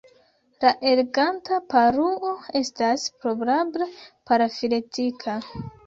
La 0.63 0.71
Eleganta 0.91 1.59
paruo 1.75 2.33
estas 2.63 3.07
probable 3.23 3.93
parafiletika. 4.33 5.43